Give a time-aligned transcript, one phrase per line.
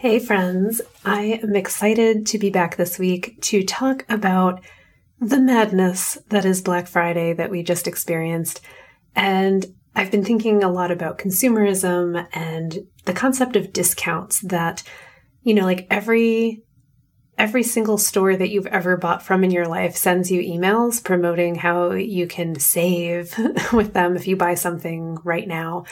[0.00, 0.80] Hey, friends.
[1.04, 4.62] I am excited to be back this week to talk about
[5.18, 8.60] the madness that is Black Friday that we just experienced.
[9.16, 9.66] And
[9.96, 14.84] I've been thinking a lot about consumerism and the concept of discounts that,
[15.42, 16.62] you know, like every
[17.36, 21.56] every single store that you've ever bought from in your life sends you emails promoting
[21.56, 23.36] how you can save
[23.72, 25.84] with them if you buy something right now.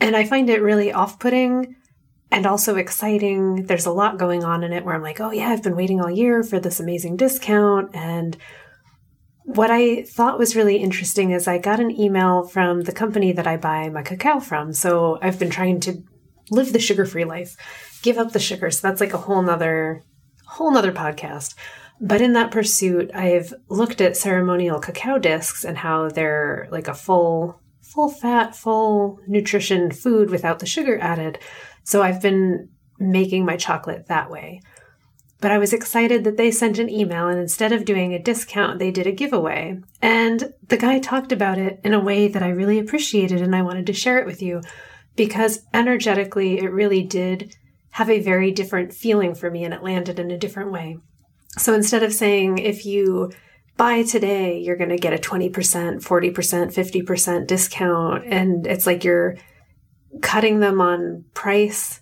[0.00, 1.76] And I find it really off-putting
[2.34, 3.66] and also exciting.
[3.66, 6.00] There's a lot going on in it where I'm like, oh, yeah, I've been waiting
[6.00, 7.94] all year for this amazing discount.
[7.94, 8.36] And
[9.44, 13.46] what I thought was really interesting is I got an email from the company that
[13.46, 14.72] I buy my cacao from.
[14.72, 16.02] So I've been trying to
[16.50, 17.56] live the sugar free life,
[18.02, 18.68] give up the sugar.
[18.72, 20.02] So that's like a whole nother,
[20.44, 21.54] whole nother podcast.
[22.00, 26.94] But in that pursuit, I've looked at ceremonial cacao discs and how they're like a
[26.94, 31.38] full, full fat, full nutrition food without the sugar added.
[31.84, 34.60] So I've been making my chocolate that way.
[35.40, 38.78] But I was excited that they sent an email and instead of doing a discount,
[38.78, 39.78] they did a giveaway.
[40.00, 43.62] And the guy talked about it in a way that I really appreciated and I
[43.62, 44.62] wanted to share it with you
[45.16, 47.54] because energetically it really did
[47.90, 50.96] have a very different feeling for me and it landed in a different way.
[51.58, 53.30] So instead of saying if you
[53.76, 59.36] buy today, you're going to get a 20%, 40%, 50% discount and it's like you're
[60.22, 62.00] cutting them on price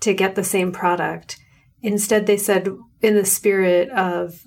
[0.00, 1.38] to get the same product.
[1.82, 2.68] Instead, they said,
[3.00, 4.42] in the spirit of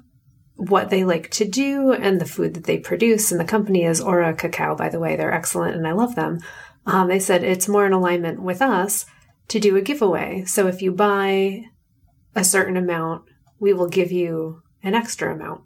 [0.56, 4.02] what they like to do and the food that they produce, and the company is
[4.02, 6.40] Ora Cacao, by the way, they're excellent and I love them.
[6.86, 9.06] Um, they said it's more in alignment with us
[9.48, 10.44] to do a giveaway.
[10.46, 11.64] So if you buy
[12.36, 13.24] a certain amount,
[13.60, 15.62] we will give you an extra amount.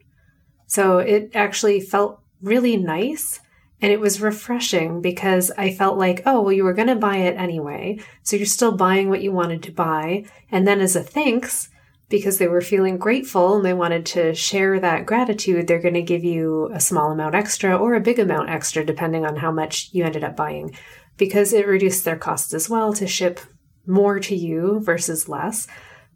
[0.68, 3.40] So it actually felt really nice
[3.84, 7.18] and it was refreshing because I felt like, oh, well, you were going to buy
[7.18, 8.00] it anyway.
[8.24, 10.24] So you're still buying what you wanted to buy.
[10.50, 11.68] And then as a thanks,
[12.08, 16.02] because they were feeling grateful and they wanted to share that gratitude, they're going to
[16.02, 19.90] give you a small amount extra or a big amount extra, depending on how much
[19.92, 20.74] you ended up buying,
[21.18, 23.42] because it reduced their costs as well to ship
[23.86, 25.68] more to you versus less.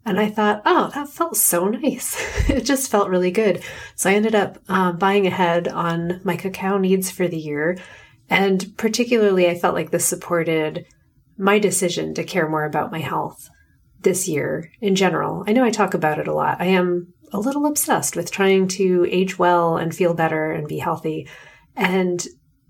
[0.08, 2.16] And I thought, oh, that felt so nice.
[2.48, 3.62] it just felt really good.
[3.94, 7.78] So I ended up uh, buying ahead on my cacao needs for the year.
[8.30, 10.86] And particularly, I felt like this supported
[11.36, 13.50] my decision to care more about my health
[14.00, 15.44] this year in general.
[15.46, 16.60] I know I talk about it a lot.
[16.60, 20.78] I am a little obsessed with trying to age well and feel better and be
[20.78, 21.28] healthy.
[21.76, 22.26] And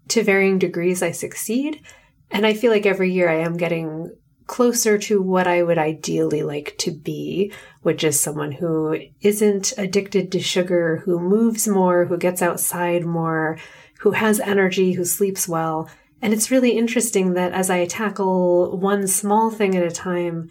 [0.08, 1.82] to varying degrees, I succeed.
[2.30, 4.10] And I feel like every year I am getting
[4.48, 10.32] closer to what I would ideally like to be, which is someone who isn't addicted
[10.32, 13.58] to sugar, who moves more, who gets outside more,
[14.00, 15.88] who has energy, who sleeps well.
[16.20, 20.50] And it's really interesting that as I tackle one small thing at a time,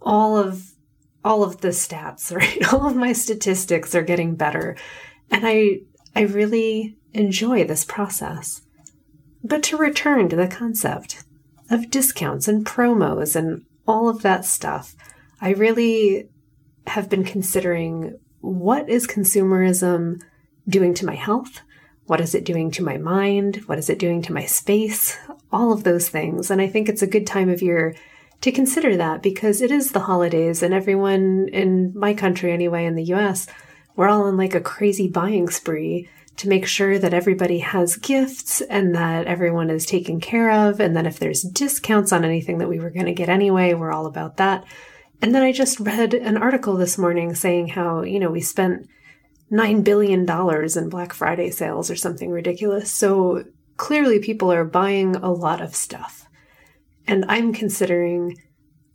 [0.00, 0.70] all of
[1.24, 2.72] all of the stats, right?
[2.72, 4.76] All of my statistics are getting better.
[5.30, 5.80] And I
[6.14, 8.62] I really enjoy this process.
[9.44, 11.24] But to return to the concept,
[11.72, 14.94] of discounts and promos and all of that stuff.
[15.40, 16.28] I really
[16.86, 20.20] have been considering what is consumerism
[20.68, 21.60] doing to my health?
[22.06, 23.62] What is it doing to my mind?
[23.66, 25.16] What is it doing to my space?
[25.50, 26.50] All of those things.
[26.50, 27.94] And I think it's a good time of year
[28.40, 32.96] to consider that because it is the holidays and everyone in my country, anyway, in
[32.96, 33.46] the US,
[33.94, 38.60] we're all in like a crazy buying spree to make sure that everybody has gifts
[38.62, 40.80] and that everyone is taken care of.
[40.80, 43.92] And then if there's discounts on anything that we were going to get anyway, we're
[43.92, 44.64] all about that.
[45.20, 48.88] And then I just read an article this morning saying how, you know, we spent
[49.52, 52.90] $9 billion in Black Friday sales or something ridiculous.
[52.90, 53.44] So
[53.76, 56.26] clearly people are buying a lot of stuff.
[57.06, 58.36] And I'm considering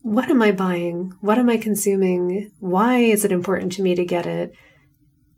[0.01, 1.13] what am I buying?
[1.19, 2.51] What am I consuming?
[2.59, 4.53] Why is it important to me to get it?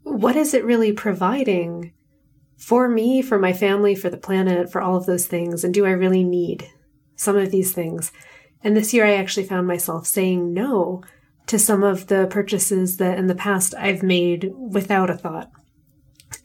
[0.09, 1.93] what is it really providing
[2.59, 5.63] for me, for my family, for the planet, for all of those things?
[5.63, 6.69] And do I really need
[7.15, 8.11] some of these things?
[8.61, 11.01] And this year I actually found myself saying no
[11.47, 15.49] to some of the purchases that in the past I've made without a thought.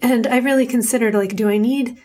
[0.01, 2.01] And I really considered like, do I need,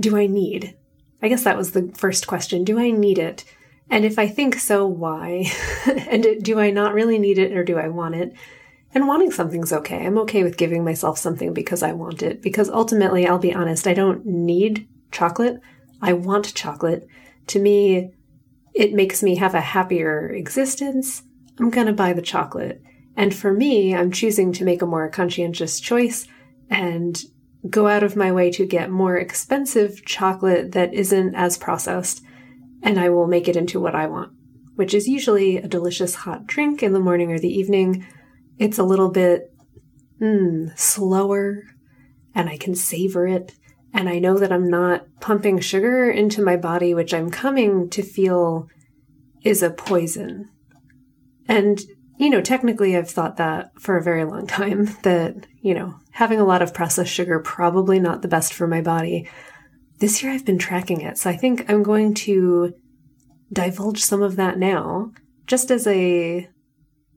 [0.00, 0.74] do I need?
[1.22, 2.64] I guess that was the first question.
[2.64, 3.44] Do I need it?
[3.90, 5.44] And if I think so, why?
[6.08, 8.32] and do I not really need it or do I want it?
[8.94, 10.06] And wanting something's okay.
[10.06, 12.40] I'm okay with giving myself something because I want it.
[12.40, 15.60] Because ultimately, I'll be honest, I don't need chocolate.
[16.00, 17.06] I want chocolate.
[17.48, 18.12] To me,
[18.74, 21.22] it makes me have a happier existence.
[21.58, 22.82] I'm going to buy the chocolate.
[23.16, 26.26] And for me, I'm choosing to make a more conscientious choice
[26.68, 27.18] and
[27.68, 32.22] go out of my way to get more expensive chocolate that isn't as processed.
[32.82, 34.32] And I will make it into what I want,
[34.74, 38.06] which is usually a delicious hot drink in the morning or the evening.
[38.58, 39.52] It's a little bit
[40.20, 41.62] mm, slower
[42.34, 43.54] and I can savor it.
[43.92, 48.02] And I know that I'm not pumping sugar into my body, which I'm coming to
[48.02, 48.68] feel
[49.42, 50.50] is a poison.
[51.48, 51.80] And
[52.18, 56.40] you know, technically I've thought that for a very long time that, you know, having
[56.40, 59.28] a lot of processed sugar probably not the best for my body.
[59.98, 61.18] This year I've been tracking it.
[61.18, 62.74] So I think I'm going to
[63.52, 65.12] divulge some of that now
[65.46, 66.48] just as a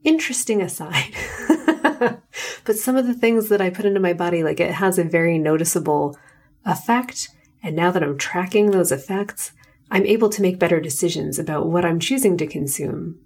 [0.04, 1.14] interesting aside.
[2.66, 5.04] but some of the things that I put into my body like it has a
[5.04, 6.18] very noticeable
[6.66, 7.30] effect
[7.62, 9.52] and now that I'm tracking those effects,
[9.92, 13.20] I'm able to make better decisions about what I'm choosing to consume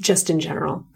[0.00, 0.86] just in general.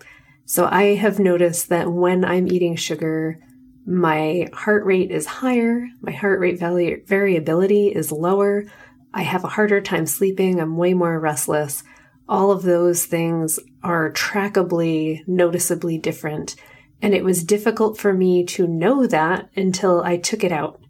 [0.44, 3.40] So I have noticed that when I'm eating sugar,
[3.84, 8.64] my heart rate is higher, my heart rate vari- variability is lower,
[9.12, 11.82] I have a harder time sleeping, I'm way more restless.
[12.28, 16.56] All of those things are trackably, noticeably different.
[17.00, 20.80] And it was difficult for me to know that until I took it out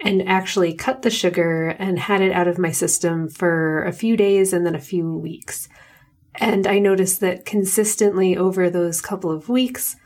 [0.00, 4.16] and actually cut the sugar and had it out of my system for a few
[4.16, 5.68] days and then a few weeks.
[6.36, 9.96] And I noticed that consistently over those couple of weeks,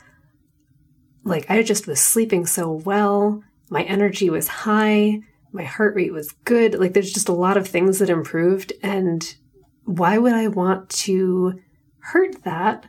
[1.25, 5.21] like I just was sleeping so well, my energy was high,
[5.53, 6.75] my heart rate was good.
[6.75, 8.73] Like there's just a lot of things that improved.
[8.83, 9.35] And
[9.85, 11.61] why would I want to
[11.99, 12.87] hurt that?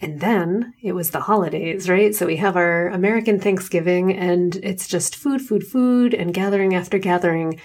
[0.00, 2.14] And then it was the holidays, right?
[2.14, 6.98] So we have our American Thanksgiving and it's just food, food, food and gathering after
[6.98, 7.60] gathering.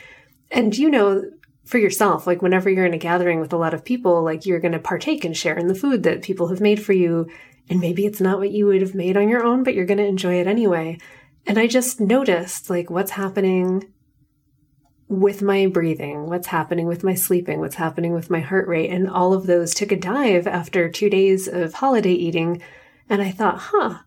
[0.52, 1.24] And you know,
[1.63, 4.60] for yourself, like whenever you're in a gathering with a lot of people, like you're
[4.60, 7.28] going to partake and share in the food that people have made for you.
[7.69, 9.98] And maybe it's not what you would have made on your own, but you're going
[9.98, 11.00] to enjoy it anyway.
[11.48, 13.92] And I just noticed like what's happening
[15.07, 18.90] with my breathing, what's happening with my sleeping, what's happening with my heart rate.
[18.90, 22.62] And all of those took a dive after two days of holiday eating.
[23.07, 24.00] And I thought, huh,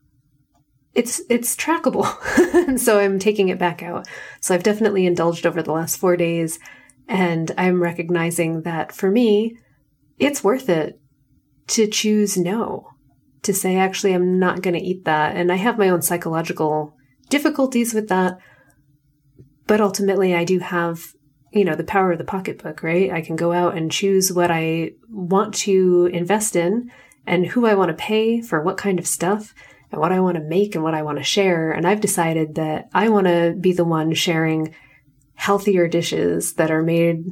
[0.94, 2.06] it's it's trackable.
[2.68, 4.08] and so I'm taking it back out.
[4.40, 6.58] So I've definitely indulged over the last four days
[7.08, 9.56] and I'm recognizing that for me,
[10.18, 11.00] it's worth it
[11.68, 12.90] to choose no,
[13.42, 15.36] to say, actually, I'm not going to eat that.
[15.36, 16.94] And I have my own psychological
[17.30, 18.38] difficulties with that.
[19.68, 21.12] But ultimately, I do have,
[21.52, 23.12] you know, the power of the pocketbook, right?
[23.12, 26.90] I can go out and choose what I want to invest in
[27.26, 29.54] and who I want to pay for what kind of stuff
[29.92, 31.70] and what I want to make and what I want to share.
[31.70, 34.74] And I've decided that I want to be the one sharing
[35.34, 37.26] healthier dishes that are made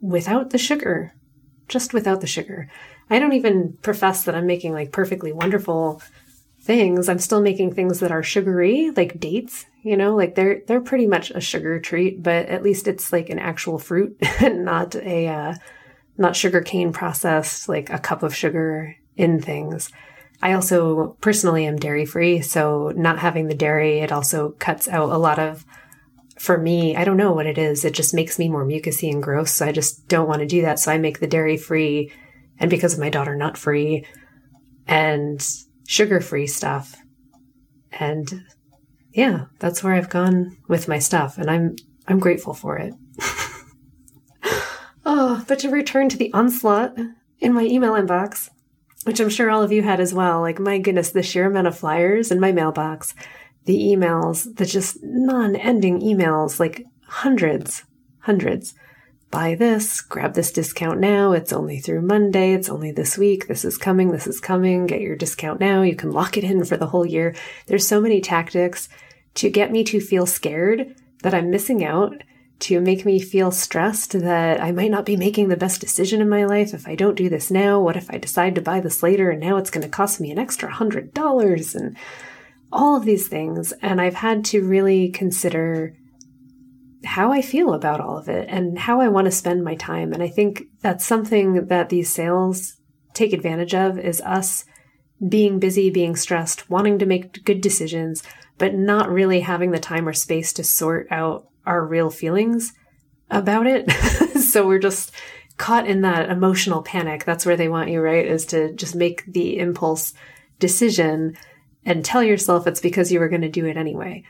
[0.00, 1.12] without the sugar,
[1.66, 2.70] just without the sugar.
[3.10, 6.00] I don't even profess that I'm making like perfectly wonderful
[6.62, 7.08] things.
[7.08, 11.06] I'm still making things that are sugary, like dates, you know, like they're they're pretty
[11.06, 15.28] much a sugar treat, but at least it's like an actual fruit and not a
[15.28, 15.54] uh,
[16.16, 19.90] not sugar cane processed like a cup of sugar in things.
[20.40, 25.10] I also personally am dairy free, so not having the dairy, it also cuts out
[25.10, 25.64] a lot of
[26.38, 27.84] for me, I don't know what it is.
[27.84, 29.52] It just makes me more mucusy and gross.
[29.52, 30.78] So I just don't want to do that.
[30.78, 32.12] So I make the dairy free
[32.60, 34.06] and because of my daughter, nut free
[34.86, 35.44] and
[35.86, 36.96] sugar free stuff.
[37.92, 38.44] And
[39.18, 41.74] yeah, that's where I've gone with my stuff and I'm,
[42.06, 42.94] I'm grateful for it.
[45.04, 46.96] oh, but to return to the onslaught
[47.40, 48.50] in my email inbox,
[49.02, 50.40] which I'm sure all of you had as well.
[50.40, 53.12] Like, my goodness, the sheer amount of flyers in my mailbox
[53.68, 57.84] the emails, the just non ending emails, like hundreds,
[58.20, 58.74] hundreds.
[59.30, 61.32] Buy this, grab this discount now.
[61.32, 62.54] It's only through Monday.
[62.54, 63.46] It's only this week.
[63.46, 64.10] This is coming.
[64.10, 64.86] This is coming.
[64.86, 65.82] Get your discount now.
[65.82, 67.34] You can lock it in for the whole year.
[67.66, 68.88] There's so many tactics
[69.38, 72.22] to get me to feel scared that I'm missing out,
[72.60, 76.28] to make me feel stressed that I might not be making the best decision in
[76.28, 77.80] my life if I don't do this now.
[77.80, 80.30] What if I decide to buy this later and now it's going to cost me
[80.30, 81.74] an extra hundred dollars?
[81.74, 81.96] And
[82.72, 83.72] all of these things.
[83.82, 85.94] And I've had to really consider
[87.04, 90.12] how I feel about all of it and how I want to spend my time.
[90.12, 92.76] And I think that's something that these sales
[93.14, 94.64] take advantage of is us
[95.28, 98.22] being busy, being stressed, wanting to make good decisions,
[98.58, 102.72] but not really having the time or space to sort out our real feelings
[103.30, 103.90] about it.
[104.40, 105.12] so we're just
[105.56, 107.24] caught in that emotional panic.
[107.24, 108.26] That's where they want you, right?
[108.26, 110.14] Is to just make the impulse
[110.58, 111.36] decision
[111.84, 114.24] and tell yourself it's because you were going to do it anyway.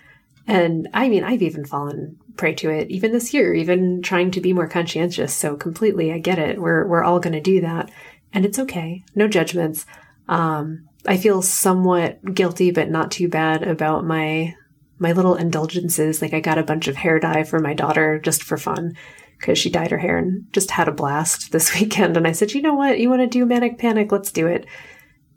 [0.47, 4.41] And I mean, I've even fallen prey to it even this year, even trying to
[4.41, 5.35] be more conscientious.
[5.35, 6.61] So completely, I get it.
[6.61, 7.91] We're, we're all going to do that
[8.33, 9.05] and it's okay.
[9.15, 9.87] No judgments.
[10.29, 14.55] Um, I feel somewhat guilty, but not too bad about my,
[14.99, 16.21] my little indulgences.
[16.21, 18.97] Like I got a bunch of hair dye for my daughter just for fun
[19.38, 22.17] because she dyed her hair and just had a blast this weekend.
[22.17, 22.99] And I said, you know what?
[22.99, 24.11] You want to do manic panic?
[24.12, 24.67] Let's do it.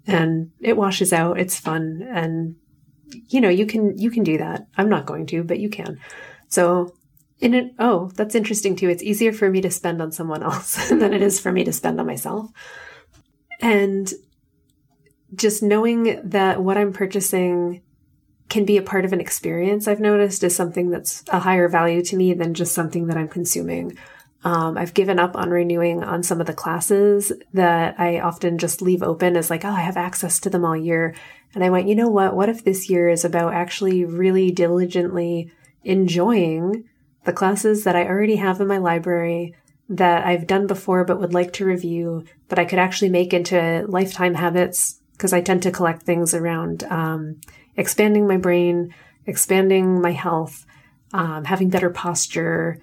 [0.08, 1.39] And it washes out.
[1.39, 2.08] It's fun.
[2.12, 2.56] And
[3.27, 4.68] you know, you can, you can do that.
[4.77, 6.00] I'm not going to, but you can.
[6.48, 6.96] So
[7.39, 8.89] in it, oh, that's interesting too.
[8.89, 11.74] It's easier for me to spend on someone else than it is for me to
[11.74, 12.50] spend on myself.
[13.60, 14.12] And
[15.34, 17.82] just knowing that what I'm purchasing
[18.50, 22.04] can be a part of an experience I've noticed is something that's a higher value
[22.04, 23.98] to me than just something that I'm consuming.
[24.44, 28.82] Um, I've given up on renewing on some of the classes that I often just
[28.82, 31.16] leave open as like, oh, I have access to them all year.
[31.54, 32.36] And I went, you know what?
[32.36, 35.52] What if this year is about actually really diligently
[35.84, 36.86] enjoying
[37.24, 39.56] the classes that I already have in my library
[39.88, 43.86] that I've done before but would like to review, but I could actually make into
[43.88, 47.40] lifetime habits because I tend to collect things around um,
[47.78, 48.92] expanding my brain,
[49.28, 50.66] expanding my health,
[51.13, 52.82] um, having better posture,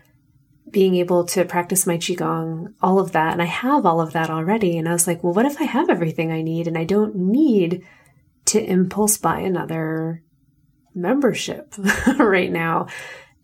[0.71, 3.33] being able to practice my Qigong, all of that.
[3.33, 4.79] And I have all of that already.
[4.79, 7.17] And I was like, well, what if I have everything I need and I don't
[7.17, 7.85] need
[8.45, 10.23] to impulse buy another
[10.95, 11.75] membership
[12.21, 12.87] right now?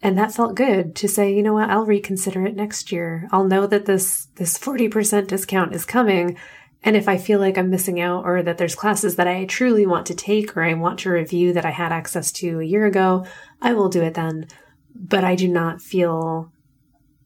[0.02, 3.26] And that felt good to say, you know what, I'll reconsider it next year.
[3.32, 6.36] I'll know that this, this 40% discount is coming.
[6.84, 9.86] And if I feel like I'm missing out or that there's classes that I truly
[9.86, 12.84] want to take or I want to review that I had access to a year
[12.84, 13.26] ago,
[13.62, 14.48] I will do it then.
[14.94, 16.52] But I do not feel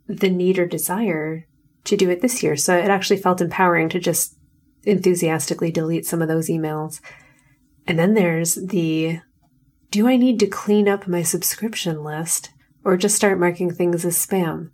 [0.06, 1.44] the need or desire
[1.84, 2.54] to do it this year.
[2.54, 4.36] So it actually felt empowering to just
[4.84, 7.00] enthusiastically delete some of those emails.
[7.86, 9.20] And then there's the
[9.90, 12.50] do I need to clean up my subscription list
[12.84, 14.70] or just start marking things as spam?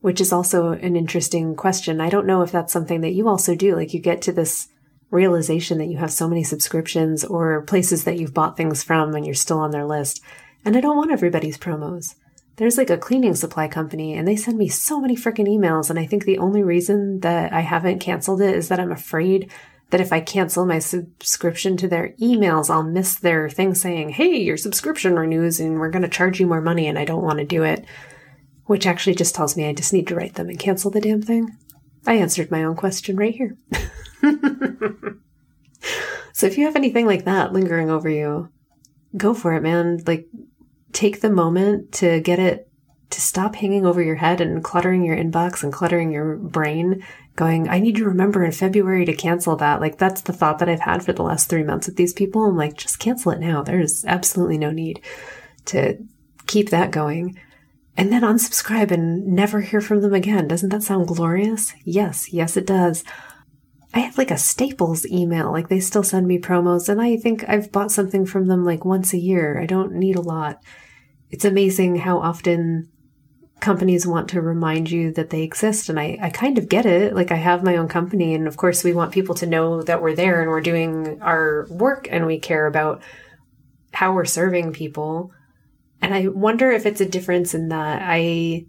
[0.00, 2.00] Which is also an interesting question.
[2.00, 3.74] I don't know if that's something that you also do.
[3.74, 4.68] Like you get to this
[5.10, 9.24] realization that you have so many subscriptions or places that you've bought things from and
[9.24, 10.22] you're still on their list.
[10.64, 12.14] And I don't want everybody's promos.
[12.56, 15.90] There's like a cleaning supply company and they send me so many freaking emails.
[15.90, 19.50] And I think the only reason that I haven't canceled it is that I'm afraid
[19.90, 24.36] that if I cancel my subscription to their emails, I'll miss their thing saying, Hey,
[24.36, 26.86] your subscription renews and we're going to charge you more money.
[26.88, 27.86] And I don't want to do it
[28.68, 31.22] which actually just tells me I just need to write them and cancel the damn
[31.22, 31.56] thing.
[32.06, 33.56] I answered my own question right here.
[36.34, 38.50] so if you have anything like that lingering over you,
[39.16, 40.02] go for it, man.
[40.06, 40.28] Like,
[40.92, 42.70] take the moment to get it
[43.08, 47.02] to stop hanging over your head and cluttering your inbox and cluttering your brain
[47.36, 49.80] going, I need to remember in February to cancel that.
[49.80, 52.44] Like that's the thought that I've had for the last three months with these people.
[52.44, 53.62] I'm like, just cancel it now.
[53.62, 55.00] There's absolutely no need
[55.66, 55.96] to
[56.46, 57.38] keep that going
[57.98, 60.46] and then unsubscribe and never hear from them again.
[60.46, 61.74] Doesn't that sound glorious?
[61.84, 63.02] Yes, yes, it does.
[63.92, 65.50] I have like a Staples email.
[65.50, 68.84] Like they still send me promos, and I think I've bought something from them like
[68.84, 69.60] once a year.
[69.60, 70.62] I don't need a lot.
[71.30, 72.88] It's amazing how often
[73.58, 75.88] companies want to remind you that they exist.
[75.88, 77.16] And I, I kind of get it.
[77.16, 80.00] Like I have my own company, and of course, we want people to know that
[80.00, 83.02] we're there and we're doing our work and we care about
[83.92, 85.32] how we're serving people.
[86.00, 88.66] And I wonder if it's a difference in that I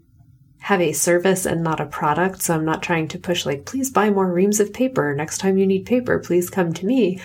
[0.59, 2.41] have a service and not a product.
[2.41, 5.13] So I'm not trying to push like, please buy more reams of paper.
[5.15, 7.21] Next time you need paper, please come to me.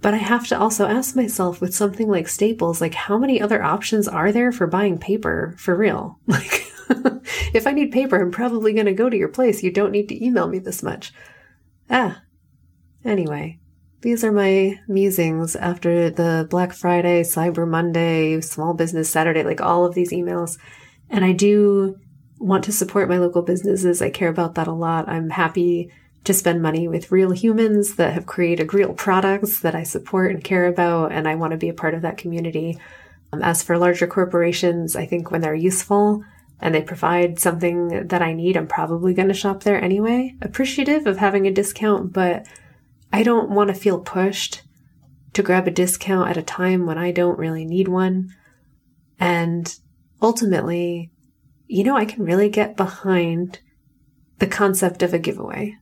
[0.00, 3.62] But I have to also ask myself with something like Staples, like how many other
[3.62, 6.18] options are there for buying paper for real?
[6.26, 6.62] Like
[7.54, 9.62] if I need paper, I'm probably going to go to your place.
[9.62, 11.12] You don't need to email me this much.
[11.90, 12.22] Ah.
[13.04, 13.58] Anyway,
[14.02, 19.86] these are my musings after the Black Friday, Cyber Monday, Small Business Saturday, like all
[19.86, 20.58] of these emails.
[21.08, 21.98] And I do
[22.38, 24.02] want to support my local businesses.
[24.02, 25.08] I care about that a lot.
[25.08, 25.92] I'm happy
[26.24, 30.42] to spend money with real humans that have created real products that I support and
[30.42, 31.12] care about.
[31.12, 32.78] And I want to be a part of that community.
[33.32, 36.24] Um, as for larger corporations, I think when they're useful
[36.60, 40.34] and they provide something that I need, I'm probably going to shop there anyway.
[40.42, 42.46] Appreciative of having a discount, but
[43.12, 44.62] I don't want to feel pushed
[45.34, 48.34] to grab a discount at a time when I don't really need one.
[49.18, 49.74] And
[50.20, 51.10] ultimately,
[51.66, 53.60] you know, I can really get behind
[54.38, 55.76] the concept of a giveaway.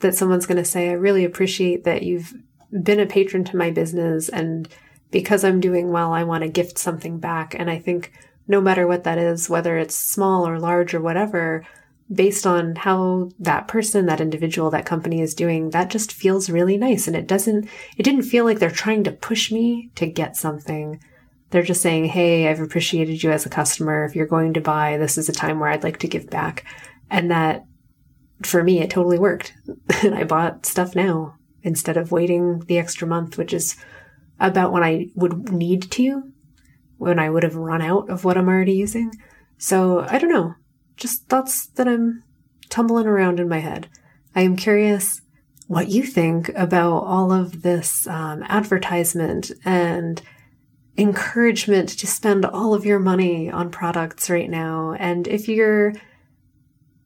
[0.00, 2.34] That someone's going to say, I really appreciate that you've
[2.82, 4.28] been a patron to my business.
[4.28, 4.68] And
[5.10, 7.54] because I'm doing well, I want to gift something back.
[7.58, 8.12] And I think
[8.46, 11.64] no matter what that is, whether it's small or large or whatever,
[12.12, 16.76] based on how that person, that individual, that company is doing, that just feels really
[16.76, 17.06] nice.
[17.06, 21.00] And it doesn't, it didn't feel like they're trying to push me to get something.
[21.50, 24.04] They're just saying, Hey, I've appreciated you as a customer.
[24.04, 26.64] If you're going to buy, this is a time where I'd like to give back.
[27.10, 27.64] And that
[28.42, 29.54] for me, it totally worked.
[30.02, 33.76] and I bought stuff now instead of waiting the extra month, which is
[34.38, 36.32] about when I would need to,
[36.98, 39.10] when I would have run out of what I'm already using.
[39.58, 40.54] So I don't know,
[40.96, 42.22] just thoughts that I'm
[42.68, 43.88] tumbling around in my head.
[44.34, 45.20] I am curious
[45.66, 50.22] what you think about all of this um, advertisement and
[50.96, 54.94] encouragement to spend all of your money on products right now.
[54.98, 55.92] And if you're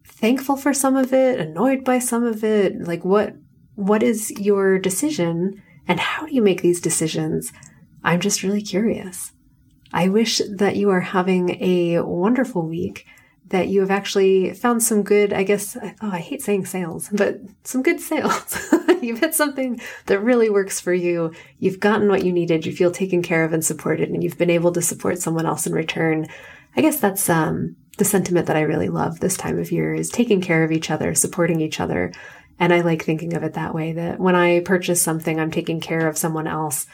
[0.04, 3.34] thankful for some of it, annoyed by some of it, like what
[3.74, 7.52] what is your decision and how do you make these decisions?
[8.04, 9.32] I'm just really curious.
[9.92, 13.06] I wish that you are having a wonderful week,
[13.50, 17.40] that you have actually found some good, I guess, oh, I hate saying sales, but
[17.64, 18.72] some good sales.
[19.02, 21.32] You've hit something that really works for you.
[21.58, 22.64] You've gotten what you needed.
[22.64, 25.66] You feel taken care of and supported, and you've been able to support someone else
[25.66, 26.28] in return.
[26.76, 30.10] I guess that's um, the sentiment that I really love this time of year is
[30.10, 32.12] taking care of each other, supporting each other.
[32.58, 35.80] And I like thinking of it that way that when I purchase something, I'm taking
[35.80, 36.86] care of someone else,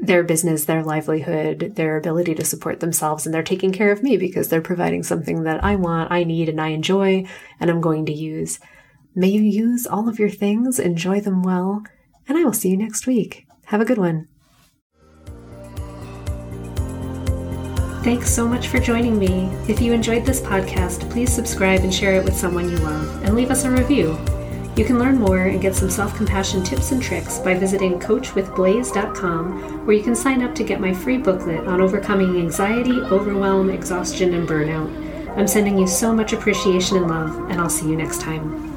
[0.00, 4.16] their business, their livelihood, their ability to support themselves, and they're taking care of me
[4.16, 7.26] because they're providing something that I want, I need, and I enjoy,
[7.60, 8.58] and I'm going to use.
[9.14, 11.82] May you use all of your things, enjoy them well,
[12.26, 13.46] and I will see you next week.
[13.66, 14.28] Have a good one.
[18.02, 19.50] Thanks so much for joining me.
[19.68, 23.34] If you enjoyed this podcast, please subscribe and share it with someone you love, and
[23.34, 24.18] leave us a review.
[24.76, 29.86] You can learn more and get some self compassion tips and tricks by visiting coachwithblaze.com,
[29.86, 34.34] where you can sign up to get my free booklet on overcoming anxiety, overwhelm, exhaustion,
[34.34, 35.10] and burnout.
[35.36, 38.69] I'm sending you so much appreciation and love, and I'll see you next time.